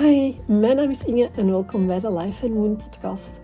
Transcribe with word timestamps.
Hi, 0.00 0.34
mijn 0.46 0.76
naam 0.76 0.90
is 0.90 1.04
Inge 1.04 1.30
en 1.36 1.50
welkom 1.50 1.86
bij 1.86 2.00
de 2.00 2.12
Life 2.12 2.46
and 2.46 2.54
Moon 2.54 2.76
podcast. 2.76 3.40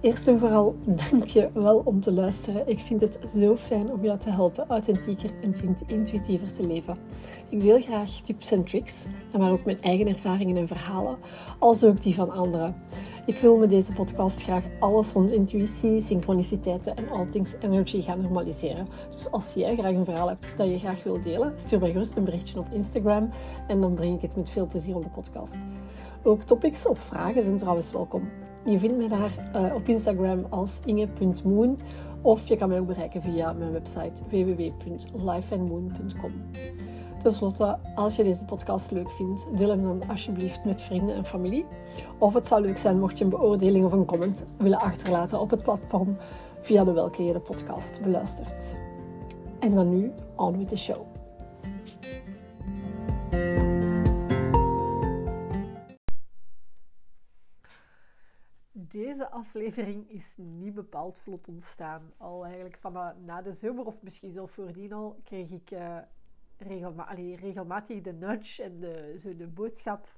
Eerst 0.00 0.26
en 0.26 0.38
vooral 0.38 0.76
dank 1.10 1.24
je 1.24 1.50
wel 1.54 1.82
om 1.84 2.00
te 2.00 2.12
luisteren. 2.12 2.68
Ik 2.68 2.78
vind 2.78 3.00
het 3.00 3.18
zo 3.36 3.56
fijn 3.56 3.92
om 3.92 4.04
jou 4.04 4.18
te 4.18 4.30
helpen 4.30 4.68
authentieker 4.68 5.30
en 5.42 5.54
intuïtiever 5.86 6.52
te 6.52 6.66
leven. 6.66 6.96
Ik 7.48 7.62
deel 7.62 7.80
graag 7.80 8.10
tips 8.10 8.50
en 8.50 8.64
tricks, 8.64 9.06
maar 9.38 9.52
ook 9.52 9.64
mijn 9.64 9.80
eigen 9.80 10.08
ervaringen 10.08 10.56
en 10.56 10.66
verhalen, 10.66 11.16
als 11.58 11.84
ook 11.84 12.02
die 12.02 12.14
van 12.14 12.30
anderen. 12.30 12.74
Ik 13.26 13.38
wil 13.38 13.58
met 13.58 13.70
deze 13.70 13.92
podcast 13.92 14.42
graag 14.42 14.64
alles 14.78 15.12
rond 15.12 15.30
intuïtie, 15.30 16.00
synchroniciteiten 16.00 16.96
en 16.96 17.08
all 17.08 17.26
things 17.26 17.54
energy 17.60 18.02
gaan 18.02 18.20
normaliseren. 18.20 18.86
Dus 19.10 19.30
als 19.30 19.54
jij 19.54 19.76
graag 19.76 19.92
een 19.92 20.04
verhaal 20.04 20.28
hebt 20.28 20.56
dat 20.56 20.66
je 20.66 20.78
graag 20.78 21.02
wilt 21.02 21.22
delen, 21.22 21.52
stuur 21.56 21.80
mij 21.80 21.90
gerust 21.90 22.16
een 22.16 22.24
berichtje 22.24 22.58
op 22.58 22.66
Instagram 22.72 23.30
en 23.68 23.80
dan 23.80 23.94
breng 23.94 24.14
ik 24.14 24.22
het 24.22 24.36
met 24.36 24.50
veel 24.50 24.66
plezier 24.66 24.96
op 24.96 25.02
de 25.02 25.08
podcast. 25.08 25.56
Ook 26.22 26.42
topics 26.42 26.86
of 26.86 26.98
vragen 26.98 27.42
zijn 27.42 27.56
trouwens 27.56 27.92
welkom. 27.92 28.28
Je 28.64 28.78
vindt 28.78 28.96
mij 28.96 29.08
daar 29.08 29.50
uh, 29.56 29.74
op 29.74 29.88
Instagram 29.88 30.46
als 30.50 30.80
inge.moon 30.84 31.78
of 32.22 32.48
je 32.48 32.56
kan 32.56 32.68
mij 32.68 32.80
ook 32.80 32.86
bereiken 32.86 33.22
via 33.22 33.52
mijn 33.52 33.72
website 33.72 34.22
www.lifeandmoon.com. 34.28 36.32
Ten 37.22 37.34
slotte, 37.34 37.78
als 37.94 38.16
je 38.16 38.24
deze 38.24 38.44
podcast 38.44 38.90
leuk 38.90 39.10
vindt, 39.10 39.56
deel 39.56 39.68
hem 39.68 39.82
dan 39.82 40.08
alsjeblieft 40.08 40.64
met 40.64 40.82
vrienden 40.82 41.14
en 41.14 41.24
familie. 41.24 41.66
Of 42.18 42.34
het 42.34 42.46
zou 42.46 42.62
leuk 42.62 42.78
zijn 42.78 42.98
mocht 42.98 43.18
je 43.18 43.24
een 43.24 43.30
beoordeling 43.30 43.84
of 43.84 43.92
een 43.92 44.04
comment 44.04 44.46
willen 44.58 44.78
achterlaten 44.78 45.40
op 45.40 45.50
het 45.50 45.62
platform 45.62 46.16
via 46.60 46.84
de 46.84 46.92
welke 46.92 47.24
je 47.24 47.32
de 47.32 47.40
podcast 47.40 48.02
beluistert. 48.02 48.78
En 49.60 49.74
dan 49.74 49.88
nu, 49.88 50.12
on 50.36 50.58
with 50.58 50.68
the 50.68 50.76
show. 50.76 51.06
Deze 58.72 59.30
aflevering 59.30 60.10
is 60.10 60.32
niet 60.36 60.74
bepaald 60.74 61.18
vlot 61.18 61.48
ontstaan. 61.48 62.12
Al 62.16 62.44
eigenlijk 62.44 62.76
van 62.80 62.92
na 63.24 63.42
de 63.42 63.52
zomer 63.52 63.84
of 63.84 64.02
misschien 64.02 64.32
zelf 64.32 64.50
voordien 64.50 64.92
al 64.92 65.16
kreeg 65.24 65.50
ik 65.50 65.70
uh, 65.70 65.96
regelmatig 67.40 68.00
de 68.00 68.12
nudge 68.12 68.62
en 68.62 68.80
de, 68.80 69.14
zo 69.18 69.36
de 69.36 69.46
boodschap 69.46 70.08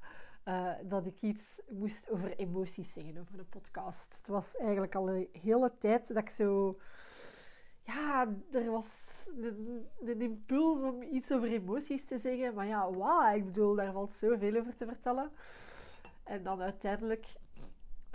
uh, 0.45 0.71
dat 0.83 1.07
ik 1.07 1.21
iets 1.21 1.61
moest 1.69 2.11
over 2.11 2.37
emoties 2.37 2.93
zeggen, 2.93 3.19
over 3.19 3.37
de 3.37 3.45
podcast. 3.45 4.17
Het 4.17 4.29
was 4.29 4.57
eigenlijk 4.57 4.95
al 4.95 5.11
een 5.11 5.29
hele 5.33 5.73
tijd 5.79 6.09
dat 6.09 6.17
ik 6.17 6.31
zo... 6.31 6.79
Ja, 7.83 8.29
er 8.53 8.71
was 8.71 8.87
een, 10.01 10.21
impuls 10.21 10.83
om 10.83 11.03
iets 11.03 11.33
over 11.33 11.49
emoties 11.49 12.05
te 12.05 12.19
zeggen. 12.19 12.55
Maar 12.55 12.67
ja, 12.67 12.91
wauw, 12.91 13.35
ik 13.35 13.45
bedoel, 13.45 13.75
daar 13.75 13.93
valt 13.93 14.15
zoveel 14.15 14.57
over 14.57 14.77
te 14.77 14.87
vertellen. 14.87 15.31
En 16.23 16.43
dan 16.43 16.61
uiteindelijk 16.61 17.27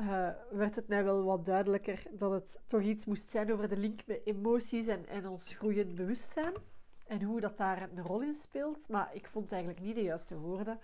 uh, 0.02 0.30
werd 0.52 0.76
het 0.76 0.88
mij 0.88 1.04
wel 1.04 1.24
wat 1.24 1.46
duidelijker 1.46 2.04
dat 2.12 2.32
het 2.32 2.60
toch 2.68 2.82
iets 2.82 3.06
moest 3.06 3.30
zijn 3.30 3.54
over 3.54 3.70
de 3.70 3.78
link 3.78 4.06
met 4.06 4.22
emoties 4.24 4.88
en, 4.88 5.08
en 5.08 5.28
ons 5.28 5.54
groeiend 5.54 5.96
bewustzijn 5.96 6.54
en 7.10 7.24
hoe 7.24 7.40
dat 7.40 7.58
daar 7.58 7.82
een 7.82 8.04
rol 8.04 8.22
in 8.22 8.34
speelt. 8.34 8.88
Maar 8.88 9.10
ik 9.16 9.28
vond 9.28 9.52
eigenlijk 9.52 9.82
niet 9.82 9.96
de 9.96 10.04
juiste 10.04 10.38
woorden. 10.38 10.80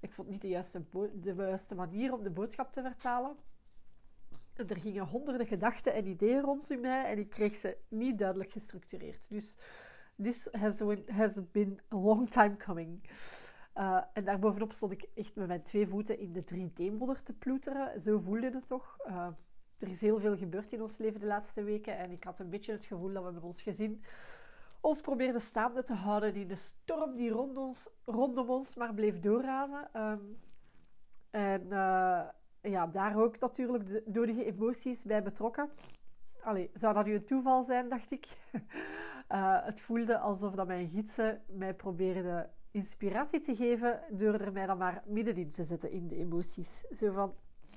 Ik 0.00 0.12
vond 0.12 0.28
niet 0.28 0.40
de 0.40 0.48
juiste, 0.48 0.82
de 1.14 1.34
juiste 1.34 1.74
manier 1.74 2.12
om 2.12 2.22
de 2.22 2.30
boodschap 2.30 2.72
te 2.72 2.82
vertalen. 2.82 3.36
En 4.54 4.68
er 4.68 4.80
gingen 4.80 5.06
honderden 5.06 5.46
gedachten 5.46 5.94
en 5.94 6.06
ideeën 6.06 6.40
rondom 6.40 6.80
mij 6.80 7.04
en 7.04 7.18
ik 7.18 7.30
kreeg 7.30 7.54
ze 7.54 7.76
niet 7.88 8.18
duidelijk 8.18 8.52
gestructureerd. 8.52 9.26
Dus 9.28 9.56
this 10.22 10.48
has, 10.50 10.80
has 11.06 11.50
been 11.50 11.80
a 11.92 11.96
long 11.96 12.30
time 12.30 12.56
coming. 12.56 13.10
Uh, 13.74 14.02
en 14.12 14.24
daarbovenop 14.24 14.72
stond 14.72 14.92
ik 14.92 15.08
echt 15.14 15.34
met 15.34 15.46
mijn 15.46 15.62
twee 15.62 15.88
voeten 15.88 16.18
in 16.18 16.32
de 16.32 16.44
3D-modder 16.54 17.22
te 17.22 17.32
ploeteren. 17.32 18.00
Zo 18.00 18.18
voelde 18.18 18.50
het 18.50 18.66
toch. 18.66 18.96
Uh, 19.06 19.28
er 19.78 19.88
is 19.88 20.00
heel 20.00 20.20
veel 20.20 20.36
gebeurd 20.36 20.72
in 20.72 20.80
ons 20.80 20.98
leven 20.98 21.20
de 21.20 21.26
laatste 21.26 21.62
weken 21.62 21.98
en 21.98 22.10
ik 22.10 22.24
had 22.24 22.38
een 22.38 22.50
beetje 22.50 22.72
het 22.72 22.84
gevoel 22.84 23.12
dat 23.12 23.24
we 23.24 23.30
met 23.30 23.42
ons 23.42 23.62
gezin 23.62 24.02
ons 24.86 25.00
probeerden 25.00 25.40
staande 25.40 25.82
te 25.82 25.94
houden 25.94 26.34
in 26.34 26.48
de 26.48 26.56
storm 26.56 27.16
die 27.16 27.30
rond 27.30 27.56
ons, 27.56 27.88
rondom 28.04 28.50
ons 28.50 28.74
maar 28.74 28.94
bleef 28.94 29.20
doorrazen. 29.20 29.88
Um, 29.94 30.38
en 31.30 31.62
uh, 31.62 32.22
ja, 32.60 32.86
daar 32.86 33.16
ook 33.16 33.38
natuurlijk 33.38 33.86
de 33.86 34.02
nodige 34.04 34.44
emoties 34.44 35.04
bij 35.04 35.22
betrokken. 35.22 35.70
Allee, 36.42 36.70
zou 36.74 36.94
dat 36.94 37.04
nu 37.04 37.14
een 37.14 37.24
toeval 37.24 37.62
zijn, 37.62 37.88
dacht 37.88 38.10
ik. 38.10 38.26
uh, 38.52 39.64
het 39.70 39.80
voelde 39.80 40.18
alsof 40.18 40.54
dat 40.54 40.66
mijn 40.66 40.88
gidsen 40.88 41.42
mij 41.46 41.74
probeerden 41.74 42.50
inspiratie 42.70 43.40
te 43.40 43.56
geven 43.56 44.00
door 44.10 44.34
er 44.34 44.52
mij 44.52 44.66
dan 44.66 44.78
maar 44.78 45.02
middenin 45.06 45.52
te 45.52 45.64
zetten 45.64 45.90
in 45.90 46.08
de 46.08 46.16
emoties. 46.16 46.80
Zo 46.80 47.12
van, 47.12 47.34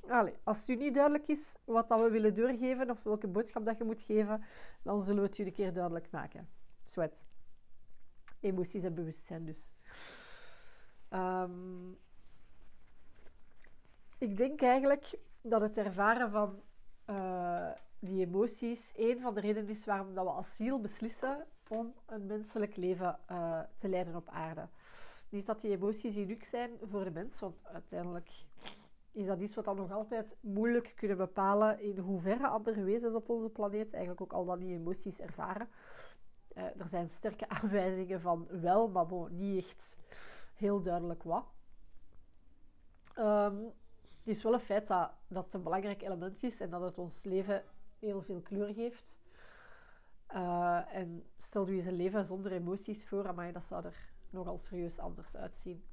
allez, 0.08 0.36
als 0.44 0.60
het 0.60 0.70
u 0.70 0.76
niet 0.76 0.94
duidelijk 0.94 1.28
is 1.28 1.58
wat 1.66 1.88
dat 1.88 2.02
we 2.02 2.10
willen 2.10 2.34
doorgeven 2.34 2.90
of 2.90 3.04
welke 3.04 3.28
boodschap 3.28 3.66
dat 3.66 3.78
je 3.78 3.84
moet 3.84 4.02
geven, 4.02 4.44
dan 4.84 5.04
zullen 5.04 5.22
we 5.22 5.28
het 5.28 5.38
u 5.38 5.46
een 5.46 5.52
keer 5.52 5.74
duidelijk 5.74 6.12
maken. 6.12 6.59
Sweat. 6.90 7.22
Emoties 8.40 8.84
en 8.84 8.94
bewustzijn 8.94 9.46
dus. 9.46 9.68
Um, 11.10 11.98
ik 14.18 14.38
denk 14.38 14.62
eigenlijk 14.62 15.20
dat 15.42 15.62
het 15.62 15.78
ervaren 15.78 16.32
van 16.32 16.62
uh, 17.10 17.72
die 18.00 18.26
emoties 18.26 18.92
een 18.96 19.22
van 19.22 19.34
de 19.34 19.40
redenen 19.40 19.70
is 19.70 19.86
waarom 19.86 20.14
dat 20.14 20.26
we 20.26 20.32
als 20.32 20.56
ziel 20.56 20.80
beslissen 20.82 21.46
om 21.68 21.94
een 22.06 22.26
menselijk 22.26 22.76
leven 22.76 23.20
uh, 23.32 23.60
te 23.76 23.90
leiden 23.90 24.16
op 24.16 24.30
aarde. 24.30 24.68
Niet 25.30 25.46
dat 25.46 25.62
die 25.62 25.72
emoties 25.72 26.16
uniek 26.16 26.44
zijn 26.44 26.72
voor 26.82 27.04
de 27.04 27.12
mens, 27.12 27.40
want 27.40 27.66
uiteindelijk 27.66 28.30
is 29.12 29.26
dat 29.26 29.40
iets 29.40 29.56
wat 29.56 29.66
dan 29.66 29.76
nog 29.76 29.92
altijd 29.92 30.36
moeilijk 30.40 30.94
kunnen 30.96 31.18
bepalen 31.18 31.80
in 31.80 31.98
hoeverre 31.98 32.48
andere 32.48 32.84
wezens 32.84 33.14
op 33.14 33.30
onze 33.30 33.50
planeet 33.50 33.94
eigenlijk 33.94 34.22
ook 34.22 34.34
al 34.34 34.46
dan 34.46 34.60
die 34.60 34.78
emoties 34.78 35.20
ervaren. 35.20 35.70
Uh, 36.56 36.64
er 36.64 36.88
zijn 36.88 37.10
sterke 37.10 37.50
aanwijzingen 37.62 38.22
van 38.22 38.48
wel, 38.62 38.88
maar 38.88 39.06
niet 39.30 39.66
echt 39.66 39.98
heel 40.54 40.82
duidelijk 40.82 41.24
wat. 41.24 41.46
Um, 43.18 43.66
het 44.20 44.38
is 44.38 44.44
wel 44.44 44.54
een 44.54 44.60
feit 44.60 44.88
dat 44.88 45.12
dat 45.28 45.54
een 45.54 45.64
belangrijk 45.64 46.02
element 46.02 46.44
is 46.44 46.60
en 46.60 46.70
dat 46.70 46.82
het 46.82 46.98
ons 46.98 47.24
leven 47.24 47.64
heel 48.00 48.22
veel 48.22 48.42
kleur 48.42 48.74
geeft. 48.74 49.20
Uh, 50.34 50.96
en 50.96 51.26
stel 51.38 51.68
je 51.68 51.76
eens 51.76 51.86
een 51.86 51.96
leven 51.96 52.26
zonder 52.26 52.52
emoties 52.52 53.08
voor, 53.08 53.36
maar 53.36 53.54
dat 53.54 53.66
zou 53.66 53.86
er 53.86 54.12
nogal 54.30 54.58
serieus 54.58 55.00
anders 55.00 55.38
uitzien. 55.38 55.84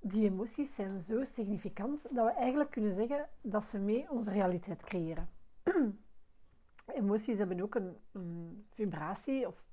Die 0.00 0.24
emoties 0.24 0.74
zijn 0.74 1.00
zo 1.00 1.24
significant 1.24 2.02
dat 2.10 2.26
we 2.26 2.32
eigenlijk 2.32 2.70
kunnen 2.70 2.92
zeggen 2.92 3.28
dat 3.40 3.64
ze 3.64 3.78
mee 3.78 4.10
onze 4.10 4.30
realiteit 4.30 4.82
creëren. 4.82 5.30
emoties 6.86 7.38
hebben 7.38 7.60
ook 7.60 7.74
een, 7.74 7.96
een 8.12 8.64
vibratie, 8.70 9.46
of 9.46 9.66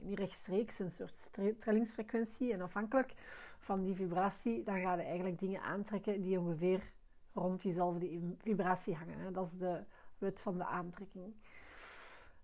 niet 0.00 0.18
rechtstreeks, 0.18 0.78
een 0.78 0.90
soort 0.90 1.30
trillingsfrequentie. 1.58 2.52
En 2.52 2.60
afhankelijk 2.60 3.14
van 3.58 3.82
die 3.82 3.94
vibratie, 3.94 4.62
dan 4.62 4.80
ga 4.80 4.94
je 4.94 5.02
eigenlijk 5.02 5.38
dingen 5.38 5.62
aantrekken 5.62 6.20
die 6.20 6.40
ongeveer 6.40 6.92
rond 7.32 7.62
diezelfde 7.62 8.20
vibratie 8.38 8.94
hangen. 8.94 9.18
Hè. 9.18 9.30
Dat 9.30 9.46
is 9.46 9.56
de 9.56 9.84
wet 10.18 10.40
van 10.40 10.58
de 10.58 10.64
aantrekking. 10.64 11.34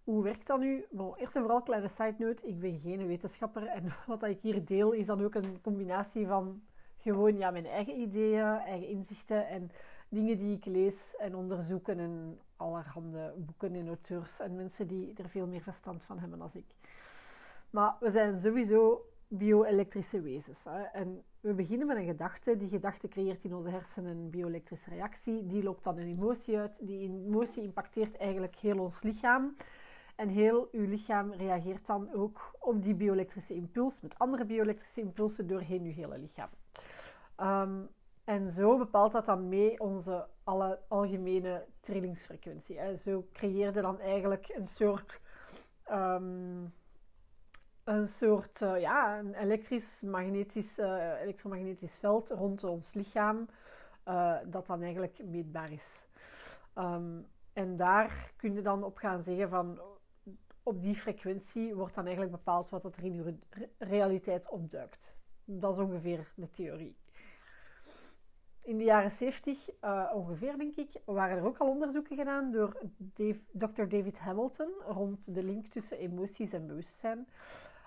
Hoe 0.04 0.22
werkt 0.22 0.46
dat 0.46 0.60
nu? 0.60 0.84
Bon, 0.90 1.16
eerst 1.16 1.36
en 1.36 1.42
vooral, 1.42 1.62
kleine 1.62 1.88
side 1.88 2.14
note, 2.18 2.46
ik 2.46 2.58
ben 2.58 2.78
geen 2.78 3.06
wetenschapper. 3.06 3.66
En 3.66 3.92
wat 4.06 4.22
ik 4.22 4.40
hier 4.40 4.64
deel, 4.64 4.92
is 4.92 5.06
dan 5.06 5.24
ook 5.24 5.34
een 5.34 5.60
combinatie 5.60 6.26
van 6.26 6.62
gewoon 6.96 7.36
ja, 7.38 7.50
mijn 7.50 7.66
eigen 7.66 8.00
ideeën, 8.00 8.44
eigen 8.44 8.88
inzichten 8.88 9.48
en 9.48 9.70
dingen 10.10 10.38
die 10.38 10.56
ik 10.56 10.64
lees 10.64 11.16
en 11.16 11.34
onderzoeken 11.34 11.98
en 11.98 12.38
allerhande 12.56 13.34
boeken 13.36 13.74
en 13.74 13.86
auteurs 13.86 14.40
en 14.40 14.56
mensen 14.56 14.86
die 14.86 15.12
er 15.16 15.28
veel 15.28 15.46
meer 15.46 15.62
verstand 15.62 16.02
van 16.02 16.18
hebben 16.18 16.38
dan 16.38 16.50
ik. 16.52 16.74
Maar 17.70 17.96
we 18.00 18.10
zijn 18.10 18.38
sowieso 18.38 19.04
bio-elektrische 19.28 20.20
wezens. 20.20 20.64
Hè? 20.64 20.82
En 20.82 21.22
we 21.40 21.54
beginnen 21.54 21.86
met 21.86 21.96
een 21.96 22.04
gedachte. 22.04 22.56
Die 22.56 22.68
gedachte 22.68 23.08
creëert 23.08 23.44
in 23.44 23.54
onze 23.54 23.70
hersenen 23.70 24.16
een 24.16 24.30
bio-elektrische 24.30 24.90
reactie. 24.90 25.46
Die 25.46 25.62
loopt 25.62 25.84
dan 25.84 25.98
een 25.98 26.06
emotie 26.06 26.58
uit. 26.58 26.78
Die 26.86 27.00
emotie 27.00 27.62
impacteert 27.62 28.16
eigenlijk 28.16 28.56
heel 28.56 28.78
ons 28.78 29.02
lichaam. 29.02 29.56
En 30.16 30.28
heel 30.28 30.68
uw 30.72 30.86
lichaam 30.86 31.32
reageert 31.32 31.86
dan 31.86 32.12
ook 32.12 32.56
op 32.58 32.82
die 32.82 32.94
bioelektrische 32.94 33.54
impuls 33.54 34.00
met 34.00 34.18
andere 34.18 34.44
bioelektrische 34.44 35.00
impulsen 35.00 35.46
doorheen 35.46 35.84
uw 35.84 35.92
hele 35.92 36.18
lichaam. 36.18 36.48
Um, 37.38 37.88
en 38.30 38.50
zo 38.50 38.78
bepaalt 38.78 39.12
dat 39.12 39.24
dan 39.24 39.48
mee 39.48 39.80
onze 39.80 40.26
alle 40.44 40.80
algemene 40.88 41.66
trillingsfrequentie. 41.80 42.78
Hè. 42.78 42.96
Zo 42.96 43.26
creëerde 43.32 43.80
dan 43.80 44.00
eigenlijk 44.00 44.48
een 44.48 44.66
soort, 44.66 45.20
um, 45.90 46.74
een 47.84 48.08
soort 48.08 48.60
uh, 48.60 48.80
ja, 48.80 49.18
een 49.18 49.34
elektrisch, 49.34 50.00
magnetisch, 50.00 50.78
uh, 50.78 51.20
elektromagnetisch 51.20 51.96
veld 51.96 52.30
rond 52.30 52.64
ons 52.64 52.94
lichaam, 52.94 53.48
uh, 54.08 54.36
dat 54.46 54.66
dan 54.66 54.82
eigenlijk 54.82 55.24
meetbaar 55.24 55.72
is. 55.72 56.06
Um, 56.78 57.26
en 57.52 57.76
daar 57.76 58.32
kun 58.36 58.54
je 58.54 58.62
dan 58.62 58.84
op 58.84 58.96
gaan 58.96 59.22
zeggen 59.22 59.48
van 59.48 59.80
op 60.62 60.82
die 60.82 60.94
frequentie 60.94 61.74
wordt 61.74 61.94
dan 61.94 62.04
eigenlijk 62.04 62.36
bepaald 62.36 62.70
wat 62.70 62.96
er 62.96 63.04
in 63.04 63.12
uw 63.12 63.34
realiteit 63.78 64.50
opduikt. 64.50 65.14
Dat 65.44 65.72
is 65.72 65.82
ongeveer 65.82 66.32
de 66.34 66.50
theorie. 66.50 66.99
In 68.62 68.78
de 68.78 68.84
jaren 68.84 69.10
70, 69.10 69.70
uh, 69.84 70.10
ongeveer 70.14 70.58
denk 70.58 70.76
ik, 70.76 70.88
waren 71.04 71.36
er 71.36 71.44
ook 71.44 71.58
al 71.58 71.68
onderzoeken 71.68 72.16
gedaan 72.16 72.50
door 72.50 72.80
Dr. 73.52 73.86
David 73.88 74.18
Hamilton 74.18 74.70
rond 74.86 75.34
de 75.34 75.42
link 75.42 75.66
tussen 75.66 75.98
emoties 75.98 76.52
en 76.52 76.66
bewustzijn. 76.66 77.28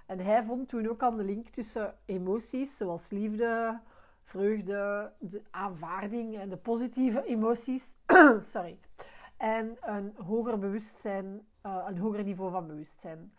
En 0.06 0.20
hij 0.20 0.44
vond 0.44 0.70
toen 0.70 0.90
ook 0.90 1.02
al 1.02 1.16
de 1.16 1.24
link 1.24 1.48
tussen 1.48 1.96
emoties, 2.06 2.78
zoals 2.78 3.10
liefde, 3.10 3.80
vreugde, 4.24 5.12
de 5.20 5.42
aanvaarding 5.52 6.38
en 6.38 6.50
de 6.50 6.58
positieve 6.58 7.26
emoties, 7.26 7.96
sorry, 8.54 8.78
en 9.38 9.78
een 9.82 10.14
hoger 10.16 10.60
bewustzijn, 10.60 11.48
uh, 11.66 11.86
een 11.88 11.98
hoger 11.98 12.24
niveau 12.24 12.52
van 12.52 12.68
bewustzijn. 12.68 13.34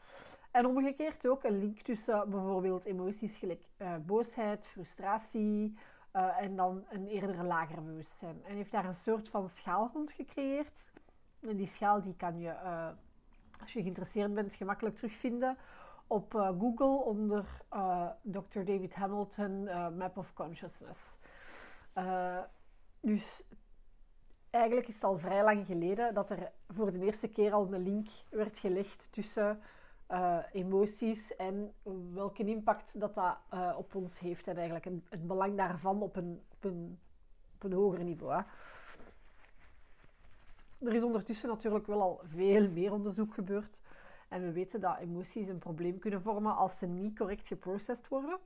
En 0.51 0.67
omgekeerd 0.67 1.27
ook 1.27 1.45
een 1.45 1.59
link 1.59 1.81
tussen 1.81 2.31
bijvoorbeeld 2.31 2.85
emoties 2.85 3.37
gelijk 3.37 3.63
uh, 3.79 3.95
boosheid, 4.07 4.67
frustratie 4.67 5.77
uh, 6.17 6.41
en 6.41 6.57
dan 6.57 6.85
een 6.89 7.07
eerder 7.07 7.45
lager 7.45 7.85
bewustzijn. 7.85 8.45
En 8.45 8.57
heeft 8.57 8.71
daar 8.71 8.85
een 8.85 8.95
soort 8.95 9.29
van 9.29 9.49
schaal 9.49 9.91
rond 9.93 10.13
gecreëerd. 10.13 10.91
En 11.41 11.57
die 11.57 11.67
schaal 11.67 12.03
die 12.03 12.17
kan 12.17 12.39
je, 12.39 12.55
als 13.61 13.73
je 13.73 13.81
geïnteresseerd 13.81 14.35
bent, 14.35 14.55
gemakkelijk 14.55 14.97
terugvinden 14.97 15.57
op 16.07 16.35
uh, 16.35 16.49
Google 16.59 17.05
onder 17.05 17.45
Dr. 18.23 18.59
David 18.65 18.95
Hamilton 18.95 19.65
Map 19.97 20.17
of 20.17 20.33
Consciousness. 20.33 21.19
dus 23.01 23.43
eigenlijk 24.51 24.89
is 24.89 24.95
het 24.95 25.05
al 25.05 25.19
vrij 25.19 25.45
lang 25.45 25.67
geleden 25.67 26.15
dat 26.15 26.31
er 26.31 26.53
voor 26.69 26.93
de 26.93 27.05
eerste 27.05 27.29
keer 27.29 27.53
al 27.53 27.73
een 27.73 27.83
link 27.83 28.09
werd 28.31 28.59
gelegd 28.59 29.09
tussen 29.11 29.61
emoties 30.53 31.37
en 31.37 31.73
welke 32.13 32.45
impact 32.45 33.01
dat, 33.01 33.15
dat 33.15 33.37
op 33.77 33.95
ons 33.95 34.19
heeft 34.19 34.47
en 34.47 34.57
eigenlijk 34.57 35.03
het 35.09 35.27
belang 35.27 35.57
daarvan 35.57 36.03
op 36.03 36.17
een, 36.17 36.43
op 36.55 36.65
een, 37.65 37.73
hoger 37.73 38.05
niveau. 38.05 38.43
Er 40.79 40.95
is 40.95 41.03
ondertussen 41.03 41.49
natuurlijk 41.49 41.87
wel 41.87 42.01
al 42.01 42.21
veel 42.25 42.71
meer 42.71 42.93
onderzoek 42.93 43.35
gebeurd 43.35 43.81
en 44.29 44.43
we 44.43 44.53
weten 44.53 44.81
dat 44.81 44.99
emoties 44.99 45.49
een 45.49 45.59
probleem 45.59 45.99
kunnen 45.99 46.23
vormen 46.23 46.57
als 46.57 46.79
ze 46.79 46.87
niet 46.87 47.17
correct 47.19 47.47
geprocessed 47.47 48.09
worden. 48.09 48.39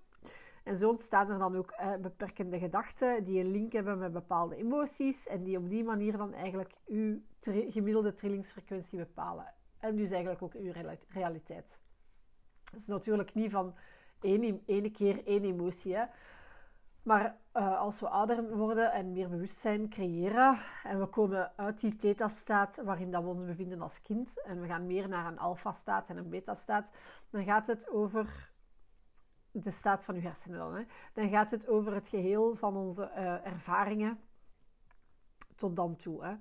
En 0.64 0.76
zo 0.76 0.88
ontstaan 0.88 1.30
er 1.30 1.38
dan 1.38 1.56
ook 1.56 1.70
eh, 1.70 1.94
beperkende 1.94 2.58
gedachten 2.58 3.24
die 3.24 3.40
een 3.40 3.50
link 3.50 3.72
hebben 3.72 3.98
met 3.98 4.12
bepaalde 4.12 4.56
emoties 4.56 5.26
en 5.26 5.42
die 5.42 5.58
op 5.58 5.68
die 5.68 5.84
manier 5.84 6.16
dan 6.16 6.34
eigenlijk 6.34 6.74
uw 6.86 7.20
gemiddelde 7.70 8.12
trillingsfrequentie 8.12 8.98
bepalen. 8.98 9.54
En 9.78 9.96
dus 9.96 10.10
eigenlijk 10.10 10.42
ook 10.42 10.54
uw 10.54 10.72
realiteit. 11.08 11.80
Dat 12.64 12.80
is 12.80 12.86
natuurlijk 12.86 13.34
niet 13.34 13.50
van 13.50 13.74
één, 14.20 14.62
ene 14.66 14.90
keer 14.90 15.26
één 15.26 15.44
emotie. 15.44 15.96
Hè. 15.96 16.04
Maar 17.02 17.36
uh, 17.54 17.78
als 17.78 18.00
we 18.00 18.08
ouder 18.08 18.56
worden 18.56 18.92
en 18.92 19.12
meer 19.12 19.28
bewustzijn 19.28 19.88
creëren 19.88 20.58
en 20.82 21.00
we 21.00 21.06
komen 21.06 21.52
uit 21.56 21.80
die 21.80 21.96
theta-staat 21.96 22.80
waarin 22.84 23.10
dat 23.10 23.22
we 23.22 23.28
ons 23.28 23.44
bevinden 23.44 23.82
als 23.82 24.02
kind 24.02 24.42
en 24.42 24.60
we 24.60 24.66
gaan 24.66 24.86
meer 24.86 25.08
naar 25.08 25.26
een 25.26 25.38
alpha-staat 25.38 26.08
en 26.08 26.16
een 26.16 26.28
beta-staat, 26.28 26.90
dan 27.30 27.44
gaat 27.44 27.66
het 27.66 27.90
over 27.90 28.52
de 29.50 29.70
staat 29.70 30.04
van 30.04 30.14
uw 30.14 30.20
hersenen 30.20 30.58
dan. 30.58 30.74
Hè. 30.74 30.84
Dan 31.12 31.28
gaat 31.28 31.50
het 31.50 31.68
over 31.68 31.94
het 31.94 32.08
geheel 32.08 32.54
van 32.54 32.76
onze 32.76 33.10
uh, 33.16 33.46
ervaringen 33.46 34.20
tot 35.54 35.76
dan 35.76 35.96
toe. 35.96 36.24
Hè. 36.24 36.34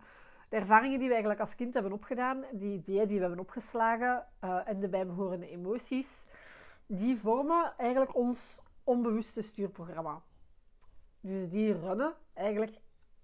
De 0.50 0.56
ervaringen 0.56 0.98
die 0.98 1.08
we 1.08 1.14
eigenlijk 1.14 1.42
als 1.42 1.56
kind 1.56 1.74
hebben 1.74 1.92
opgedaan, 1.92 2.44
die 2.52 2.74
ideeën 2.74 3.08
die 3.08 3.16
we 3.16 3.22
hebben 3.22 3.40
opgeslagen 3.40 4.26
uh, 4.44 4.60
en 4.66 4.80
de 4.80 4.90
bijbehorende 4.90 5.50
emoties, 5.50 6.24
die 6.86 7.18
vormen 7.18 7.74
eigenlijk 7.78 8.16
ons 8.16 8.62
onbewuste 8.84 9.42
stuurprogramma. 9.42 10.22
Dus 11.22 11.50
die 11.50 11.74
runnen 11.74 12.14
eigenlijk 12.34 12.78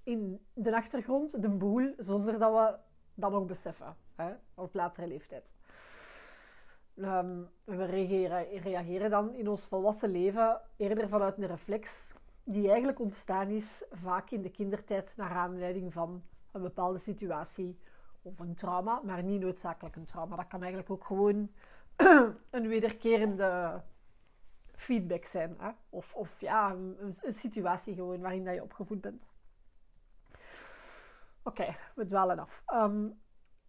in 0.04 0.46
de 0.54 0.76
achtergrond 0.76 1.42
de 1.42 1.50
boel 1.50 1.94
zonder 1.98 2.40
dat 2.40 2.52
we 2.52 2.76
dat 3.14 3.32
nog 3.32 3.46
beseffen 3.46 3.96
hè, 4.16 4.34
op 4.56 4.74
latere 4.74 5.08
leeftijd. 5.08 5.54
Ehm, 6.96 7.42
we 7.64 7.86
reageren, 7.86 8.58
reageren 8.60 9.10
dan 9.10 9.36
in 9.36 9.50
ons 9.50 9.62
volwassen 9.62 10.10
leven 10.10 10.62
eerder 10.78 11.08
vanuit 11.10 11.38
een 11.38 11.48
reflex 11.48 12.12
die 12.44 12.68
eigenlijk 12.68 13.00
ontstaan 13.00 13.50
is 13.50 13.84
vaak 13.92 14.32
in 14.32 14.42
de 14.42 14.52
kindertijd 14.52 15.14
naar 15.16 15.32
aanleiding 15.32 15.94
van 15.94 16.24
een 16.54 16.62
bepaalde 16.62 17.00
situatie 17.00 17.80
of 18.22 18.40
een 18.40 18.56
trauma, 18.56 19.02
maar 19.04 19.24
niet 19.24 19.42
noodzakelijk 19.42 19.96
een 19.96 20.06
trauma. 20.06 20.36
Dat 20.36 20.48
kan 20.48 20.62
eigenlijk 20.62 20.92
ook 20.92 21.06
gewoon 21.06 21.52
een 22.50 22.68
wederkerende 22.68 23.82
feedback 24.76 25.26
zijn. 25.26 25.56
Hè? 25.60 25.72
Of, 25.90 26.16
of 26.16 26.42
ja, 26.42 26.72
een, 26.72 27.16
situatie 27.28 27.96
gewoon 27.96 28.22
waarin 28.22 28.46
dat 28.46 28.54
je 28.54 28.64
opgevoed 28.64 29.02
bent. 29.02 29.32
Oké, 31.44 31.76
we 31.96 32.06
dwalen 32.06 32.40
af. 32.40 32.64
Ehm, 32.66 33.10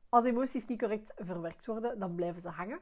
als 0.08 0.24
emoties 0.24 0.66
niet 0.66 0.78
correct 0.78 1.12
verwerkt 1.16 1.66
worden, 1.66 1.98
dan 1.98 2.14
blijven 2.14 2.40
ze 2.40 2.48
hangen. 2.48 2.80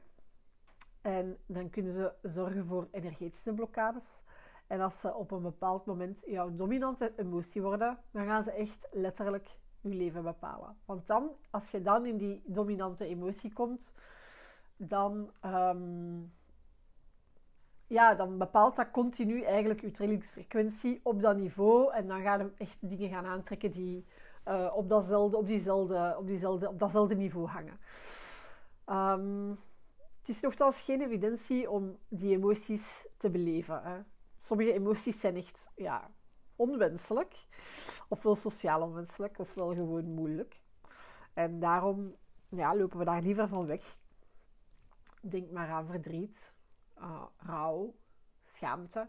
En 1.01 1.39
dan 1.47 1.71
kunnen 1.71 1.93
ze 1.93 2.15
zorgen 2.23 2.67
voor 2.67 2.89
energetische 2.91 3.55
blokkades. 3.55 4.23
En 4.67 4.81
als 4.81 5.01
ze 5.01 5.15
op 5.15 5.31
een 5.31 5.43
bepaald 5.43 5.87
moment 5.87 6.23
jouw 6.27 6.55
dominante 6.55 7.13
emotie 7.17 7.63
worden, 7.63 7.99
dan 8.11 8.27
gaan 8.27 8.43
ze 8.43 8.53
echt 8.53 8.89
letterlijk 8.91 9.49
je 9.82 9.96
leven 9.96 10.23
bepalen. 10.23 10.76
Want 10.84 11.06
dan, 11.06 11.31
als 11.50 11.70
je 11.70 11.82
dan 11.82 12.06
in 12.06 12.17
die 12.17 12.43
dominante 12.46 13.06
emotie 13.06 13.52
komt, 13.52 13.94
dan 14.76 15.31
ehm, 15.40 16.20
ja, 17.87 18.14
dan 18.14 18.38
bepaalt 18.38 18.76
dat 18.76 18.90
continu 18.90 19.43
eigenlijk 19.43 19.81
je 19.81 19.90
trillingsfrequentie 19.90 21.00
op 21.02 21.23
dat 21.23 21.37
niveau. 21.37 21.93
En 21.93 22.06
dan 22.06 22.23
gaan 22.23 22.38
we 22.38 22.50
echt 22.56 22.88
dingen 22.88 23.08
gaan 23.08 23.26
aantrekken 23.26 23.70
die 23.70 24.06
uh, 24.49 24.73
op, 24.75 24.88
datzelfde, 24.88 25.37
op, 25.37 25.46
diezelfde, 25.46 26.14
op, 26.19 26.26
diezelfde, 26.26 26.69
op 26.69 26.79
datzelfde 26.79 27.14
niveau 27.14 27.46
hangen. 27.46 27.79
Um, 28.87 29.58
het 30.19 30.29
is 30.29 30.40
nogthans 30.40 30.81
geen 30.81 31.00
evidentie 31.00 31.70
om 31.70 31.99
die 32.08 32.37
emoties 32.37 33.06
te 33.17 33.31
beleven. 33.31 33.82
Hè. 33.82 33.99
Sommige 34.37 34.73
emoties 34.73 35.20
zijn 35.20 35.37
echt 35.37 35.70
ja, 35.76 36.11
onwenselijk, 36.62 37.47
ofwel 38.09 38.35
sociaal 38.35 38.82
onwenselijk, 38.82 39.38
ofwel 39.38 39.75
gewoon 39.75 40.14
moeilijk. 40.14 40.61
En 41.35 41.61
daarom 41.61 42.14
ja, 42.49 42.76
lopen 42.76 42.99
we 42.99 43.05
daar 43.05 43.23
liever 43.23 43.49
van 43.49 43.67
weg. 43.67 43.97
Denk 45.20 45.50
maar 45.50 45.69
aan 45.69 45.87
verdriet, 45.87 46.55
uh, 46.99 47.23
rouw, 47.37 47.94
schaamte. 48.44 49.08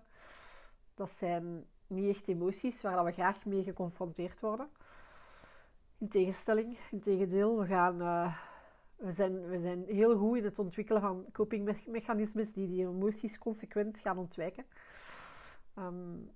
Dat 0.93 1.09
zijn 1.09 1.65
niet 1.87 2.15
echt 2.15 2.27
emoties 2.27 2.81
waar 2.81 3.05
we 3.05 3.11
graag 3.11 3.45
mee 3.45 3.63
geconfronteerd 3.63 4.39
worden. 4.39 4.69
In 5.97 6.07
tegenstelling, 6.09 6.77
in 6.91 6.99
we, 7.57 7.65
gaan, 7.65 8.01
uh, 8.01 8.37
we, 8.95 9.11
zijn, 9.11 9.47
we 9.47 9.59
zijn 9.59 9.85
heel 9.85 10.17
goed 10.17 10.37
in 10.37 10.43
het 10.43 10.59
ontwikkelen 10.59 11.01
van 11.01 11.25
copingmechanismes 11.31 12.53
die 12.53 12.67
die 12.67 12.87
emoties 12.87 13.37
consequent 13.37 13.99
gaan 13.99 14.17
ontwijken. 14.17 14.65
Um, 15.77 16.31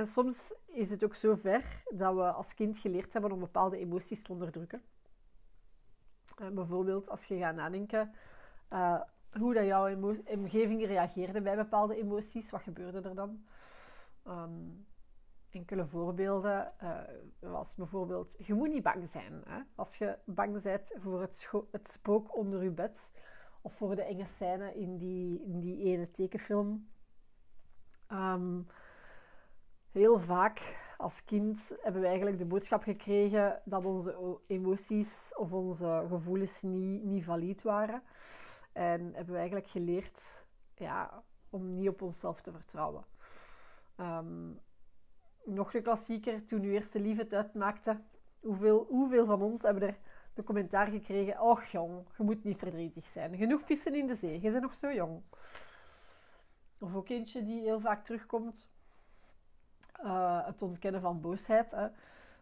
en 0.00 0.06
soms 0.06 0.54
is 0.66 0.90
het 0.90 1.04
ook 1.04 1.14
zo 1.14 1.34
ver 1.34 1.82
dat 1.90 2.14
we 2.14 2.32
als 2.32 2.54
kind 2.54 2.78
geleerd 2.78 3.12
hebben 3.12 3.32
om 3.32 3.38
bepaalde 3.38 3.78
emoties 3.78 4.22
te 4.22 4.32
onderdrukken. 4.32 4.82
Uh, 6.40 6.48
bijvoorbeeld 6.48 7.08
als 7.10 7.24
je 7.24 7.38
gaat 7.38 7.54
nadenken, 7.54 8.14
uh, 8.72 9.00
hoe 9.38 9.54
dat 9.54 9.64
jouw 9.64 9.96
omgeving 10.26 10.86
reageerde 10.86 11.40
bij 11.40 11.56
bepaalde 11.56 11.96
emoties. 11.96 12.50
Wat 12.50 12.62
gebeurde 12.62 13.08
er 13.08 13.14
dan? 13.14 13.44
Ehm, 14.22 14.68
enkele 15.50 15.86
voorbeelden 15.86 16.72
uh, 16.82 17.00
was 17.38 17.74
bijvoorbeeld, 17.74 18.36
je 18.38 18.54
moet 18.54 18.68
niet 18.68 18.82
bang 18.82 19.08
zijn. 19.08 19.42
Hè? 19.48 19.60
Als 19.74 19.96
je 19.96 20.18
bang 20.24 20.62
bent 20.62 20.94
voor 20.96 21.20
het, 21.20 21.50
het, 21.70 21.88
spook 21.88 22.36
onder 22.36 22.62
je 22.62 22.70
bed 22.70 23.10
of 23.60 23.74
voor 23.74 23.96
de 23.96 24.02
enge 24.02 24.26
scène 24.26 24.74
in 24.74 24.96
die, 24.96 25.42
die 25.46 25.84
ene 25.84 26.10
tekenfilm. 26.10 26.88
Um, 28.12 28.66
heel 29.92 30.20
vaak 30.20 30.78
als 30.96 31.24
kind 31.24 31.76
hebben 31.80 32.00
we 32.00 32.06
eigenlijk 32.06 32.38
de 32.38 32.44
boodschap 32.44 32.82
gekregen 32.82 33.62
dat 33.64 33.84
onze 33.84 34.40
emoties 34.46 35.34
of 35.36 35.52
onze 35.52 36.04
gevoelens 36.08 36.62
niet, 36.62 37.04
niet 37.04 37.24
valide 37.24 37.62
waren. 37.62 38.02
En 38.72 39.00
hebben 39.00 39.32
we 39.32 39.38
eigenlijk 39.38 39.68
geleerd 39.68 40.46
ja, 40.74 41.22
om 41.50 41.74
niet 41.74 41.88
op 41.88 42.02
onszelf 42.02 42.40
te 42.40 42.52
vertrouwen. 42.52 43.04
Um, 43.96 44.60
nog 45.44 45.74
een 45.74 45.82
klassieker, 45.82 46.44
toen 46.44 46.62
uw 46.62 46.70
eerste 46.70 47.00
lief 47.00 47.16
het 47.16 47.32
uitmaakte. 47.32 48.00
Hoeveel, 48.40 48.86
hoeveel 48.88 49.26
van 49.26 49.42
ons 49.42 49.62
hebben 49.62 49.82
er 49.82 49.98
de 50.34 50.42
commentaar 50.42 50.86
gekregen: 50.86 51.40
Och 51.40 51.64
jong, 51.64 52.06
je 52.16 52.22
moet 52.22 52.44
niet 52.44 52.58
verdrietig 52.58 53.06
zijn. 53.06 53.36
Genoeg 53.36 53.62
vissen 53.62 53.94
in 53.94 54.06
de 54.06 54.14
zee, 54.14 54.40
je 54.40 54.50
bent 54.50 54.62
nog 54.62 54.74
zo 54.74 54.92
jong. 54.92 55.22
Of 56.78 56.94
ook 56.94 57.08
eentje 57.08 57.44
die 57.44 57.60
heel 57.60 57.80
vaak 57.80 58.04
terugkomt: 58.04 58.68
uh, 60.04 60.46
het 60.46 60.62
ontkennen 60.62 61.00
van 61.00 61.20
boosheid. 61.20 61.70
Hè. 61.70 61.88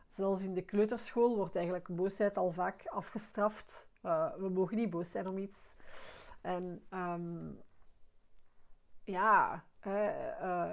Zelfs 0.08 0.42
in 0.42 0.54
de 0.54 0.62
kleuterschool 0.62 1.36
wordt 1.36 1.56
eigenlijk 1.56 1.88
boosheid 1.88 2.36
al 2.36 2.52
vaak 2.52 2.86
afgestraft. 2.86 3.88
Uh, 4.02 4.34
we 4.36 4.48
mogen 4.48 4.76
niet 4.76 4.90
boos 4.90 5.10
zijn 5.10 5.26
om 5.26 5.38
iets. 5.38 5.74
En 6.40 6.82
um, 6.94 7.60
ja, 9.04 9.64
uh, 9.86 10.66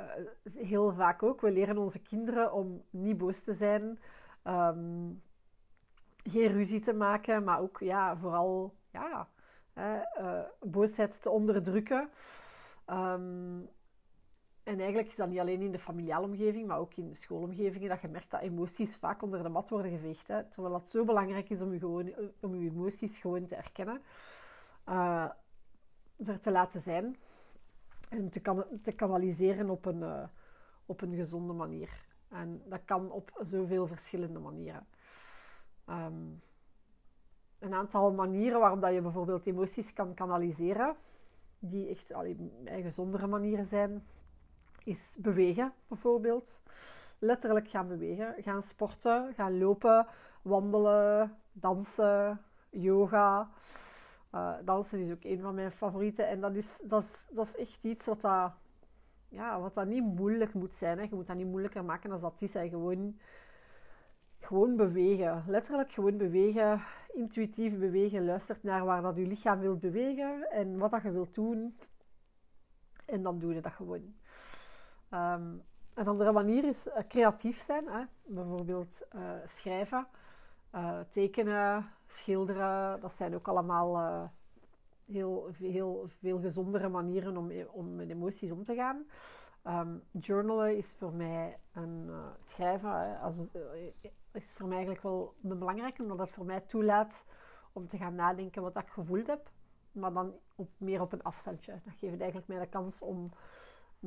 heel 0.53 0.93
vaak 0.93 1.23
ook. 1.23 1.41
We 1.41 1.51
leren 1.51 1.77
onze 1.77 2.01
kinderen 2.01 2.53
om 2.53 2.83
niet 2.89 3.17
boos 3.17 3.43
te 3.43 3.53
zijn, 3.53 3.99
ehm, 4.43 5.11
geen 6.23 6.51
ruzie 6.51 6.79
te 6.79 6.93
maken, 6.93 7.43
maar 7.43 7.59
ook 7.59 7.79
ja, 7.79 8.17
vooral 8.17 8.75
ja, 8.91 9.27
boosheid 10.59 11.21
te 11.21 11.29
onderdrukken. 11.29 12.09
Ehm, 12.85 13.59
en 14.65 14.79
eigenlijk 14.79 15.07
is 15.07 15.15
dat 15.15 15.29
niet 15.29 15.39
alleen 15.39 15.61
in 15.61 15.71
de 15.71 15.79
familiale 15.79 16.25
omgeving, 16.25 16.67
maar 16.67 16.79
ook 16.79 16.93
in 16.93 17.07
de 17.07 17.13
schoolomgevingen, 17.13 17.89
dat 17.89 18.01
je 18.01 18.07
merkt 18.07 18.31
dat 18.31 18.41
emoties 18.41 18.95
vaak 18.95 19.21
onder 19.21 19.43
de 19.43 19.49
mat 19.49 19.69
worden 19.69 19.91
geveegd. 19.91 20.27
Hè? 20.27 20.43
Terwijl 20.43 20.73
het 20.73 20.91
zo 20.91 21.05
belangrijk 21.05 21.49
is 21.49 21.61
om 21.61 21.73
je, 21.73 21.79
gewoon, 21.79 22.13
om 22.39 22.55
je 22.55 22.69
emoties 22.69 23.17
gewoon 23.17 23.45
te 23.45 23.55
erkennen. 23.55 24.01
Uh, 24.89 25.29
er 26.15 26.39
te 26.39 26.51
laten 26.51 26.81
zijn. 26.81 27.17
En 28.09 28.29
te, 28.29 28.39
kan, 28.39 28.65
te 28.81 28.91
kanaliseren 28.91 29.69
op 29.69 29.85
een, 29.85 29.99
uh, 29.99 30.23
op 30.85 31.01
een 31.01 31.15
gezonde 31.15 31.53
manier. 31.53 32.05
En 32.27 32.61
dat 32.65 32.81
kan 32.85 33.11
op 33.11 33.39
zoveel 33.41 33.87
verschillende 33.87 34.39
manieren. 34.39 34.87
Um, 35.89 36.41
een 37.59 37.73
aantal 37.73 38.13
manieren 38.13 38.59
waarop 38.59 38.81
dat 38.81 38.93
je 38.93 39.01
bijvoorbeeld 39.01 39.45
emoties 39.45 39.93
kan 39.93 40.13
kanaliseren, 40.13 40.95
die 41.59 41.87
echt 41.89 42.13
allee, 42.13 42.51
gezondere 42.65 43.27
manieren 43.27 43.65
zijn, 43.65 44.03
is 44.85 45.15
bewegen 45.17 45.73
bijvoorbeeld. 45.87 46.59
Letterlijk 47.19 47.69
gaan 47.69 47.87
bewegen, 47.87 48.35
gaan 48.43 48.63
sporten, 48.63 49.33
gaan 49.33 49.57
lopen, 49.57 50.07
wandelen, 50.41 51.37
dansen, 51.51 52.41
yoga. 52.69 53.49
Uh, 54.35 54.53
dansen 54.63 54.99
is 54.99 55.11
ook 55.11 55.23
een 55.23 55.41
van 55.41 55.55
mijn 55.55 55.71
favorieten. 55.71 56.27
En 56.27 56.41
dat 56.41 56.55
is, 56.55 56.81
dat 56.83 57.03
is, 57.03 57.25
dat 57.29 57.47
is 57.47 57.55
echt 57.55 57.79
iets 57.81 58.05
wat 58.05 58.21
dat, 58.21 58.51
ja, 59.29 59.59
wat 59.59 59.73
dat 59.73 59.87
niet 59.87 60.03
moeilijk 60.03 60.53
moet 60.53 60.73
zijn. 60.73 60.97
Hè. 60.97 61.03
Je 61.03 61.15
moet 61.15 61.27
dat 61.27 61.35
niet 61.35 61.47
moeilijker 61.47 61.85
maken 61.85 62.09
dan 62.09 62.19
dat 62.19 62.41
is. 62.41 62.53
Hè. 62.53 62.69
Gewoon, 62.69 63.19
gewoon 64.39 64.75
bewegen. 64.75 65.43
Letterlijk 65.47 65.91
gewoon 65.91 66.17
bewegen. 66.17 66.81
Intuïtief 67.13 67.79
bewegen. 67.79 68.25
Luistert 68.25 68.63
naar 68.63 68.85
waar 68.85 69.01
dat 69.01 69.15
je 69.15 69.27
lichaam 69.27 69.59
wil 69.59 69.77
bewegen. 69.77 70.51
En 70.51 70.77
wat 70.77 70.91
dat 70.91 71.01
je 71.01 71.11
wilt 71.11 71.35
doen. 71.35 71.77
En 73.05 73.23
dan 73.23 73.39
doe 73.39 73.53
je 73.53 73.61
dat 73.61 73.71
gewoon. 73.71 74.15
Um, 75.13 75.63
een 75.93 76.07
andere 76.07 76.31
manier 76.31 76.63
is 76.63 76.87
uh, 76.87 76.93
creatief 77.07 77.59
zijn. 77.59 77.87
Hè. 77.87 78.03
Bijvoorbeeld 78.25 79.01
uh, 79.15 79.21
schrijven, 79.45 80.07
uh, 80.75 80.99
tekenen, 81.09 81.89
schilderen. 82.07 82.99
Dat 82.99 83.13
zijn 83.13 83.35
ook 83.35 83.47
allemaal 83.47 84.31
heel, 85.05 85.49
heel 85.57 86.05
veel 86.19 86.39
gezondere 86.39 86.89
manieren 86.89 87.37
om, 87.37 87.51
om 87.71 87.95
met 87.95 88.09
emoties 88.09 88.51
om 88.51 88.63
te 88.63 88.75
gaan. 88.75 89.05
Um, 89.67 90.03
journalen 90.11 90.77
is 90.77 90.91
voor 90.91 91.13
mij 91.13 91.59
een 91.73 92.09
schrijven. 92.43 93.19
Als, 93.19 93.51
is 94.31 94.53
voor 94.53 94.67
mij 94.67 94.77
eigenlijk 94.77 95.03
wel 95.03 95.33
belangrijk, 95.41 95.99
omdat 95.99 96.17
dat 96.17 96.31
voor 96.31 96.45
mij 96.45 96.59
toelaat 96.59 97.25
om 97.73 97.87
te 97.87 97.97
gaan 97.97 98.15
nadenken 98.15 98.61
wat 98.61 98.77
ik 98.77 98.89
gevoeld 98.89 99.27
heb. 99.27 99.49
Maar 99.91 100.13
dan 100.13 100.33
op, 100.55 100.69
meer 100.77 101.01
op 101.01 101.11
een 101.11 101.23
afstandje. 101.23 101.71
Dat 101.83 101.93
geeft 101.99 102.19
eigenlijk 102.19 102.47
mij 102.47 102.59
de 102.59 102.67
kans 102.67 103.01
om 103.01 103.31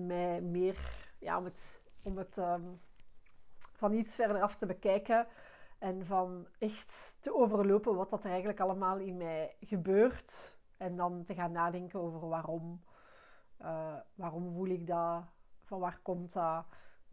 mij 0.07 0.41
meer 0.41 1.07
ja, 1.19 1.39
om 1.39 1.45
het, 1.45 1.81
om 2.03 2.17
het 2.17 2.39
ehm, 2.39 2.63
van 3.73 3.93
iets 3.93 4.15
verder 4.15 4.43
af 4.43 4.57
te 4.57 4.67
bekijken 4.67 5.27
en 5.79 6.07
van 6.07 6.47
echt 6.59 7.17
te 7.21 7.35
overlopen 7.35 7.95
wat 7.95 8.11
dat 8.11 8.25
er 8.25 8.31
eigenlijk 8.31 8.61
allemaal 8.61 8.99
in 8.99 9.17
mij 9.17 9.57
gebeurt. 9.61 10.57
En 10.77 10.97
dan 10.97 11.25
te 11.25 11.35
gaan 11.35 11.53
nadenken 11.53 12.01
over 12.01 12.29
waarom. 12.29 12.83
Uh, 13.63 13.95
waarom 14.15 14.53
voel 14.53 14.67
ik 14.67 14.87
dat? 14.87 15.25
Van 15.65 15.81
waar 15.81 15.99
komt 16.03 16.33
dat? 16.33 16.65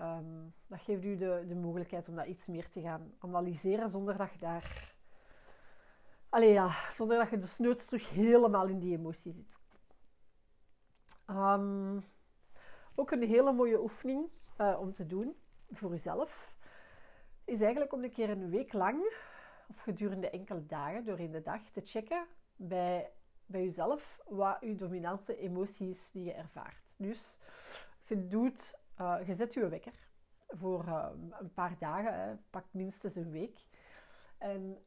Um, 0.01 0.53
dat 0.67 0.79
geeft 0.79 1.03
u 1.03 1.15
de, 1.15 1.43
de 1.47 1.55
mogelijkheid 1.55 2.07
om 2.07 2.15
dat 2.15 2.25
iets 2.25 2.47
meer 2.47 2.69
te 2.69 2.81
gaan 2.81 3.13
analyseren 3.19 3.89
zonder 3.89 4.17
dat 4.17 4.31
je 4.31 4.37
daar. 4.37 4.95
Allee 6.29 6.51
ja, 6.51 6.91
zonder 6.91 7.17
dat 7.17 7.29
je 7.29 7.37
de 7.37 7.47
snoots 7.47 7.85
terug 7.85 8.09
helemaal 8.09 8.67
in 8.67 8.79
die 8.79 8.97
emotie 8.97 9.33
zit. 9.33 9.59
Um, 11.29 12.03
ook 12.95 13.11
een 13.11 13.23
hele 13.23 13.51
mooie 13.51 13.81
oefening 13.81 14.29
uh, 14.61 14.77
om 14.79 14.93
te 14.93 15.05
doen 15.05 15.35
voor 15.71 15.89
jezelf 15.89 16.55
is 17.45 17.61
eigenlijk 17.61 17.93
om 17.93 18.03
een 18.03 18.11
keer 18.11 18.29
een 18.29 18.49
week 18.49 18.73
lang 18.73 19.13
of 19.69 19.79
gedurende 19.79 20.29
enkele 20.29 20.65
dagen 20.65 21.05
door 21.05 21.19
in 21.19 21.31
de 21.31 21.41
dag 21.41 21.69
te 21.69 21.81
checken 21.83 22.25
bij, 22.55 23.11
bij 23.45 23.63
jezelf 23.63 24.21
wat 24.27 24.57
je 24.61 24.75
dominante 24.75 25.37
emoties 25.37 26.11
die 26.11 26.23
je 26.23 26.33
ervaart. 26.33 26.93
Dus 26.97 27.37
je, 28.07 28.27
doet, 28.27 28.79
uh, 29.01 29.17
je 29.25 29.33
zet 29.33 29.53
je 29.53 29.67
wekker 29.67 29.93
voor 30.47 30.85
uh, 30.87 31.07
een 31.39 31.53
paar 31.53 31.75
dagen, 31.79 32.43
pak 32.49 32.65
minstens 32.71 33.15
een 33.15 33.31
week. 33.31 33.65
En 34.37 34.77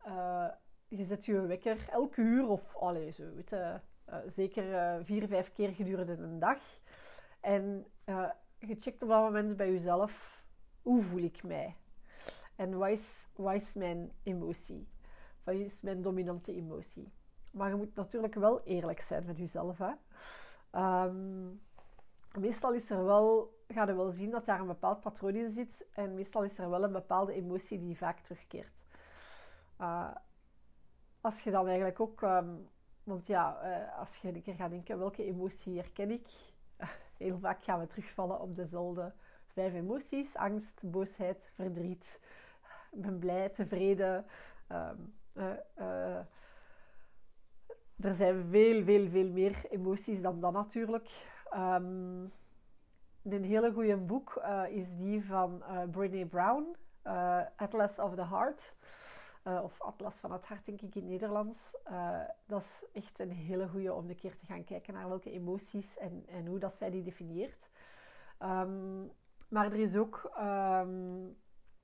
je 0.88 1.04
zet 1.04 1.24
je 1.24 1.40
wekker 1.40 1.88
elke 1.90 2.20
uur 2.20 2.48
of 2.48 2.76
allez, 2.76 3.16
zo, 3.16 3.34
weet 3.34 3.56
zeker 4.26 5.04
vier, 5.04 5.28
vijf 5.28 5.52
keer 5.52 5.74
gedurende 5.74 6.12
een 6.12 6.38
dag. 6.38 6.60
En 7.48 7.86
uh, 8.06 8.30
je 8.58 8.76
checkt 8.80 9.02
op 9.02 9.08
dat 9.08 9.22
moment 9.22 9.56
bij 9.56 9.72
jezelf, 9.72 10.44
hoe 10.82 11.02
voel 11.02 11.22
ik 11.22 11.42
mij? 11.42 11.76
En 12.56 12.78
wat 12.78 12.88
is, 13.54 13.74
mijn 13.74 14.12
emotie? 14.22 14.88
Wat 15.44 15.54
is 15.54 15.80
mijn 15.80 16.02
dominante 16.02 16.54
emotie? 16.54 17.12
Maar 17.52 17.68
je 17.68 17.74
moet 17.74 17.94
natuurlijk 17.94 18.34
wel 18.34 18.62
eerlijk 18.64 19.00
zijn 19.00 19.24
met 19.24 19.38
jezelf. 19.38 19.78
Hè? 19.78 19.92
Um, 21.04 21.60
meestal 22.38 22.72
is 22.72 22.90
er 22.90 23.04
wel, 23.04 23.56
ga 23.68 23.86
je 23.86 23.94
wel 23.94 24.10
zien 24.10 24.30
dat 24.30 24.44
daar 24.44 24.60
een 24.60 24.66
bepaald 24.66 25.00
patroon 25.00 25.34
in 25.34 25.50
zit. 25.50 25.86
En 25.92 26.14
meestal 26.14 26.44
is 26.44 26.58
er 26.58 26.70
wel 26.70 26.84
een 26.84 26.92
bepaalde 26.92 27.32
emotie 27.32 27.78
die 27.78 27.96
vaak 27.96 28.18
terugkeert. 28.18 28.86
Uh, 29.80 30.14
als 31.20 31.40
je 31.40 31.50
dan 31.50 31.66
eigenlijk 31.66 32.00
ook... 32.00 32.22
Um, 32.22 32.68
want 33.04 33.26
ja, 33.26 33.60
uh, 33.62 33.98
als 33.98 34.16
je 34.16 34.28
een 34.28 34.42
keer 34.42 34.54
gaat 34.54 34.70
denken, 34.70 34.98
welke 34.98 35.24
emotie 35.24 35.76
herken 35.76 36.10
ik? 36.10 36.56
Heel 37.18 37.38
vaak 37.38 37.62
gaan 37.64 37.80
we 37.80 37.86
terugvallen 37.86 38.40
op 38.40 38.54
dezelfde 38.54 39.12
vijf 39.46 39.74
emoties: 39.74 40.36
angst, 40.36 40.80
boosheid, 40.82 41.50
verdriet. 41.54 42.20
Ik 42.92 43.00
ben 43.00 43.18
blij, 43.18 43.48
tevreden. 43.48 44.24
Um, 44.72 45.14
uh, 45.34 45.44
uh, 45.78 46.16
er 48.00 48.14
zijn 48.14 48.46
veel, 48.50 48.84
veel, 48.84 49.08
veel 49.08 49.30
meer 49.30 49.64
emoties 49.70 50.22
dan 50.22 50.40
dat 50.40 50.52
natuurlijk. 50.52 51.10
Um, 51.54 52.32
een 53.22 53.44
hele 53.44 53.72
goede 53.72 53.96
boek 53.96 54.42
uh, 54.42 54.62
is 54.68 54.96
die 54.96 55.24
van 55.24 55.62
Brené 55.90 56.26
Brown, 56.26 56.76
Atlas 57.56 57.98
of 57.98 58.14
the 58.14 58.26
Heart. 58.26 58.74
Uh, 59.48 59.62
of 59.62 59.82
Atlas 59.82 60.16
van 60.16 60.32
het 60.32 60.44
Hart, 60.44 60.66
denk 60.66 60.80
ik 60.80 60.94
in 60.94 61.06
Nederlands. 61.06 61.76
Uh, 61.90 62.20
dat 62.46 62.60
is 62.60 62.84
echt 62.92 63.18
een 63.18 63.30
hele 63.30 63.68
goede 63.68 63.94
om 63.94 64.08
een 64.08 64.16
keer 64.16 64.36
te 64.36 64.46
gaan 64.46 64.64
kijken 64.64 64.94
naar 64.94 65.08
welke 65.08 65.30
emoties 65.30 65.98
en, 65.98 66.24
en 66.26 66.46
hoe 66.46 66.58
dat 66.58 66.72
zij 66.72 66.90
die 66.90 67.02
definieert. 67.02 67.68
Um, 68.42 69.10
maar 69.48 69.66
er 69.66 69.78
is 69.78 69.96
ook... 69.96 70.30
Um, 70.40 71.36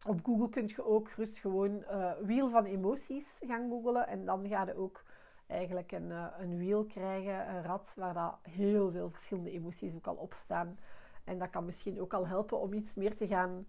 op 0.06 0.24
Google 0.24 0.48
kun 0.48 0.66
je 0.66 0.84
ook 0.84 1.08
rust 1.08 1.38
gewoon 1.38 1.70
uh, 1.70 2.12
wiel 2.20 2.50
van 2.50 2.64
emoties 2.64 3.40
gaan 3.46 3.68
googlen. 3.68 4.06
En 4.06 4.24
dan 4.24 4.48
ga 4.48 4.66
je 4.66 4.76
ook 4.76 5.02
eigenlijk 5.46 5.92
een, 5.92 6.10
een 6.40 6.58
wiel 6.58 6.84
krijgen, 6.84 7.54
een 7.54 7.62
rad, 7.62 7.92
waar 7.96 8.14
dat 8.14 8.38
heel 8.42 8.90
veel 8.90 9.10
verschillende 9.10 9.50
emoties 9.50 9.94
ook 9.94 10.06
al 10.06 10.14
op 10.14 10.32
staan. 10.32 10.78
En 11.24 11.38
dat 11.38 11.50
kan 11.50 11.64
misschien 11.64 12.00
ook 12.00 12.14
al 12.14 12.26
helpen 12.26 12.60
om 12.60 12.72
iets 12.72 12.94
meer 12.94 13.16
te 13.16 13.26
gaan 13.26 13.66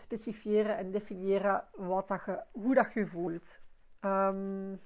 specifieren 0.00 0.76
en 0.76 0.90
definiëren 0.90 1.64
wat 1.74 2.08
dat 2.08 2.44
hoe 2.52 2.74
dat 2.74 2.92
je 2.92 3.06
voelt. 3.06 3.60
Um, 4.00 4.80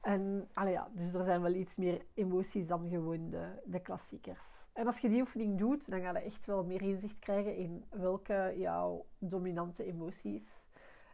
en 0.00 0.48
ja, 0.54 0.88
dus 0.92 1.14
er 1.14 1.24
zijn 1.24 1.42
wel 1.42 1.54
iets 1.54 1.76
meer 1.76 2.06
emoties 2.14 2.66
dan 2.66 2.88
gewoon 2.88 3.30
de, 3.30 3.62
de 3.64 3.80
klassiekers. 3.80 4.68
En 4.72 4.86
als 4.86 4.98
je 4.98 5.08
die 5.08 5.20
oefening 5.20 5.58
doet, 5.58 5.90
dan 5.90 6.00
ga 6.00 6.10
je 6.10 6.18
echt 6.18 6.44
wel 6.44 6.64
meer 6.64 6.82
inzicht 6.82 7.18
krijgen 7.18 7.56
in 7.56 7.84
welke 7.90 8.54
jouw 8.56 9.06
dominante 9.18 9.84
emotie 9.84 10.34
is. 10.34 10.66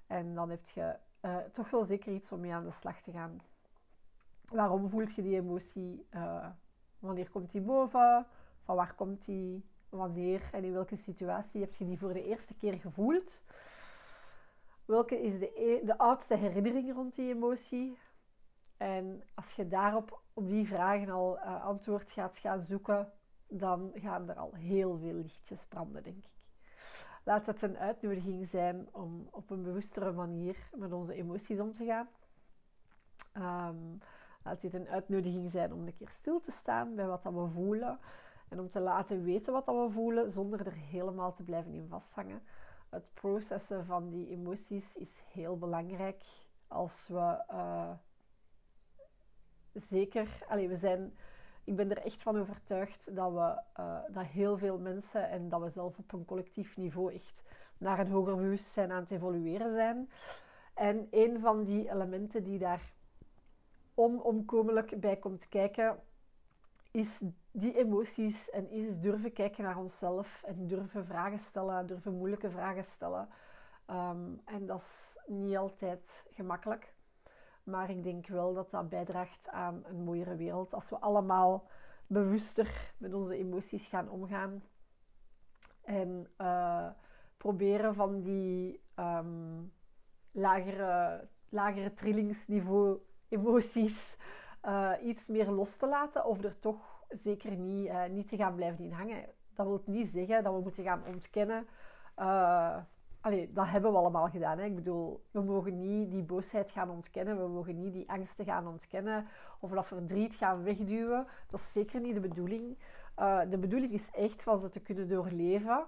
En 0.06 0.34
dan 0.34 0.50
heb 0.50 0.66
je 0.66 0.96
uh, 1.22 1.36
toch 1.36 1.70
wel 1.70 1.84
zeker 1.84 2.12
iets 2.12 2.32
om 2.32 2.40
mee 2.40 2.54
aan 2.54 2.64
de 2.64 2.70
slag 2.70 3.00
te 3.00 3.12
gaan. 3.12 3.40
Waarom 4.48 4.90
voelt 4.90 5.14
je 5.14 5.22
die 5.22 5.36
emotie? 5.36 6.06
Uh, 6.10 6.48
wanneer 6.98 7.30
komt 7.30 7.50
die 7.50 7.60
boven? 7.60 8.26
Van 8.62 8.76
waar 8.76 8.94
komt 8.94 9.24
die? 9.24 9.64
Wanneer 9.88 10.48
en 10.52 10.64
in 10.64 10.72
welke 10.72 10.96
situatie 10.96 11.60
heb 11.60 11.74
je 11.74 11.86
die 11.86 11.98
voor 11.98 12.12
de 12.12 12.24
eerste 12.24 12.54
keer 12.54 12.74
gevoeld? 12.74 13.42
Welke 14.84 15.22
is 15.22 15.38
de, 15.38 15.52
e-, 15.54 15.84
de 15.84 15.98
oudste 15.98 16.36
herinnering 16.36 16.94
rond 16.94 17.14
die 17.14 17.34
emotie? 17.34 17.98
En 18.76 19.22
als 19.34 19.52
je 19.52 19.68
daarop 19.68 20.20
op 20.32 20.48
die 20.48 20.66
vragen 20.66 21.10
al 21.10 21.38
uh, 21.38 21.64
antwoord 21.64 22.10
gaat 22.10 22.38
gaan 22.38 22.60
zoeken, 22.60 23.12
dan 23.48 23.90
gaan 23.94 24.28
er 24.28 24.36
al 24.36 24.52
heel 24.54 24.98
veel 24.98 25.14
lichtjes 25.14 25.66
branden, 25.66 26.02
denk 26.02 26.16
ik. 26.16 26.30
Laat 27.24 27.46
het 27.46 27.62
een 27.62 27.78
uitnodiging 27.78 28.46
zijn 28.46 28.88
om 28.92 29.28
op 29.30 29.50
een 29.50 29.62
bewustere 29.62 30.12
manier 30.12 30.56
met 30.74 30.92
onze 30.92 31.14
emoties 31.14 31.60
om 31.60 31.72
te 31.72 31.84
gaan. 31.84 32.08
Um, 33.34 34.00
Laat 34.46 34.60
dit 34.60 34.74
een 34.74 34.88
uitnodiging 34.88 35.50
zijn 35.50 35.72
om 35.72 35.86
een 35.86 35.96
keer 35.96 36.10
stil 36.10 36.40
te 36.40 36.50
staan 36.50 36.94
bij 36.94 37.06
wat 37.06 37.24
we 37.24 37.48
voelen. 37.54 37.98
En 38.48 38.60
om 38.60 38.70
te 38.70 38.80
laten 38.80 39.22
weten 39.22 39.52
wat 39.52 39.66
we 39.66 39.88
voelen, 39.90 40.30
zonder 40.30 40.66
er 40.66 40.72
helemaal 40.72 41.32
te 41.32 41.42
blijven 41.42 41.72
in 41.72 41.88
vasthangen. 41.88 42.42
Het 42.88 43.14
processen 43.14 43.86
van 43.86 44.10
die 44.10 44.28
emoties 44.28 44.96
is 44.96 45.20
heel 45.32 45.58
belangrijk. 45.58 46.24
Als 46.68 47.08
we 47.08 47.44
uh, 47.50 47.90
zeker, 49.72 50.44
we 50.48 50.76
zijn, 50.76 51.16
ik 51.64 51.76
ben 51.76 51.90
er 51.90 52.04
echt 52.04 52.22
van 52.22 52.38
overtuigd 52.38 53.16
dat 53.16 53.32
we, 53.32 53.80
uh, 53.80 53.98
dat 54.08 54.24
heel 54.24 54.58
veel 54.58 54.78
mensen 54.78 55.28
en 55.28 55.48
dat 55.48 55.60
we 55.60 55.68
zelf 55.68 55.98
op 55.98 56.12
een 56.12 56.24
collectief 56.24 56.76
niveau 56.76 57.14
echt 57.14 57.42
naar 57.78 57.98
een 57.98 58.10
hoger 58.10 58.36
bewustzijn 58.36 58.92
aan 58.92 59.00
het 59.00 59.10
evolueren 59.10 59.72
zijn. 59.72 60.10
En 60.74 61.08
een 61.10 61.40
van 61.40 61.64
die 61.64 61.90
elementen 61.90 62.42
die 62.42 62.58
daar 62.58 62.92
onomkomelijk 63.94 65.00
bij 65.00 65.16
komt 65.16 65.48
kijken, 65.48 65.98
is 66.90 67.22
die 67.58 67.76
emoties 67.76 68.50
en 68.50 68.70
is 68.70 69.00
durven 69.00 69.32
kijken 69.32 69.64
naar 69.64 69.78
onszelf 69.78 70.42
en 70.42 70.66
durven 70.66 71.06
vragen 71.06 71.38
stellen, 71.38 71.86
durven 71.86 72.16
moeilijke 72.16 72.50
vragen 72.50 72.84
stellen. 72.84 73.28
Ehm, 73.86 74.30
en 74.44 74.66
dat 74.66 74.80
is 74.80 75.18
niet 75.26 75.56
altijd 75.56 76.26
gemakkelijk. 76.30 76.94
Maar 77.62 77.90
ik 77.90 78.02
denk 78.02 78.26
wel 78.26 78.54
dat 78.54 78.70
dat 78.70 78.88
bijdraagt 78.88 79.48
aan 79.48 79.82
een 79.84 80.04
mooiere 80.04 80.36
wereld. 80.36 80.74
Als 80.74 80.88
we 80.88 80.98
allemaal 80.98 81.68
bewuster 82.06 82.92
met 82.98 83.14
onze 83.14 83.36
emoties 83.36 83.86
gaan 83.86 84.10
omgaan. 84.10 84.62
En 85.84 86.30
uh, 86.40 86.88
proberen 87.36 87.94
van 87.94 88.22
die 88.22 88.80
um, 88.96 89.72
lagere, 90.30 91.28
lagere 91.48 91.92
trillingsniveau 91.92 92.98
emoties 93.28 94.16
uh, 94.64 94.92
iets 95.02 95.26
meer 95.26 95.50
los 95.50 95.76
te 95.76 95.88
laten. 95.88 96.24
Of 96.24 96.44
er 96.44 96.58
toch 96.58 96.95
zeker 97.08 97.56
niet, 97.56 97.86
uh, 97.86 98.04
niet 98.06 98.28
te 98.28 98.36
gaan 98.36 98.54
blijven 98.54 98.84
in 98.84 98.92
hangen. 98.92 99.24
Dat 99.54 99.66
wil 99.66 99.82
niet 99.84 100.08
zeggen 100.08 100.42
dat 100.42 100.54
we 100.54 100.60
moeten 100.60 100.84
gaan 100.84 101.02
ontkennen. 101.06 101.66
Uh, 102.18 102.76
allee, 103.20 103.52
dat 103.52 103.66
hebben 103.66 103.92
we 103.92 103.98
allemaal 103.98 104.28
gedaan. 104.28 104.58
Hè. 104.58 104.64
Ik 104.64 104.74
bedoel, 104.74 105.24
we 105.30 105.40
mogen 105.40 105.80
niet 105.80 106.10
die 106.10 106.22
boosheid 106.22 106.70
gaan 106.70 106.90
ontkennen. 106.90 107.42
We 107.42 107.48
mogen 107.48 107.78
niet 107.78 107.92
die 107.92 108.10
angsten 108.10 108.44
gaan 108.44 108.66
ontkennen. 108.66 109.26
Of 109.60 109.70
dat 109.70 109.86
verdriet 109.86 110.36
gaan 110.36 110.62
wegduwen. 110.62 111.26
Dat 111.50 111.60
is 111.60 111.72
zeker 111.72 112.00
niet 112.00 112.14
de 112.14 112.20
bedoeling. 112.20 112.78
de 113.50 113.58
bedoeling 113.60 113.92
is 113.92 114.10
echt 114.10 114.42
van 114.42 114.58
ze 114.58 114.68
te 114.68 114.80
kunnen 114.80 115.08
doorleven. 115.08 115.86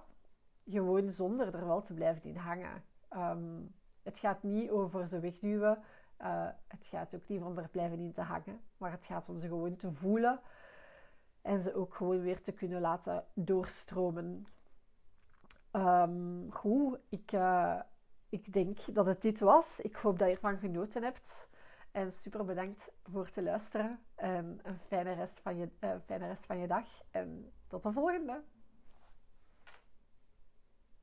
Gewoon 0.69 1.09
zonder 1.09 1.55
er 1.55 1.67
wel 1.67 1.81
te 1.81 1.93
blijven 1.93 2.23
in 2.23 2.35
hangen. 2.35 2.83
Um, 3.15 3.73
het 4.03 4.17
gaat 4.17 4.43
niet 4.43 4.69
over 4.69 5.07
ze 5.07 5.19
wegduwen. 5.19 5.77
Het 6.67 6.85
gaat 6.85 7.15
ook 7.15 7.27
niet 7.27 7.41
om 7.41 7.57
er 7.57 7.69
blijven 7.69 7.99
in 7.99 8.11
te 8.11 8.21
hangen. 8.21 8.61
Maar 8.77 8.91
het 8.91 9.05
gaat 9.05 9.29
om 9.29 9.39
ze 9.39 9.47
gewoon 9.47 9.75
te 9.75 9.91
voelen. 9.91 10.39
En 11.41 11.61
ze 11.61 11.75
ook 11.75 11.95
gewoon 11.95 12.21
weer 12.21 12.41
te 12.41 12.51
kunnen 12.51 12.81
laten 12.81 13.25
doorstromen. 13.33 14.47
Um, 15.71 16.51
goed, 16.51 16.99
ik, 17.09 17.31
uh, 17.31 17.79
ik 18.29 18.53
denk 18.53 18.93
dat 18.93 19.05
het 19.05 19.21
dit 19.21 19.39
was. 19.39 19.79
Ik 19.79 19.95
hoop 19.95 20.19
dat 20.19 20.27
je 20.27 20.33
ervan 20.33 20.57
genoten 20.57 21.03
hebt. 21.03 21.49
En 21.91 22.11
super 22.11 22.45
bedankt 22.45 22.91
voor 23.03 23.25
het 23.25 23.43
luisteren. 23.43 23.99
En 24.15 24.59
een 24.63 24.79
fijne 24.87 25.13
rest 25.13 25.39
van 25.39 25.57
je, 25.57 25.69
uh, 25.79 25.95
fijne 26.05 26.27
rest 26.27 26.45
van 26.45 26.57
je 26.57 26.67
dag. 26.67 26.87
En 27.11 27.51
tot 27.67 27.83
de 27.83 27.91
volgende. 27.91 28.41